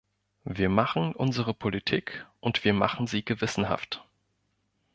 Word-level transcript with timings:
Wir 0.45 0.69
machen 0.69 1.13
unsere 1.13 1.53
Politik, 1.53 2.25
und 2.39 2.63
wir 2.63 2.73
machen 2.73 3.05
sie 3.05 3.23
gewissenhaft. 3.23 4.03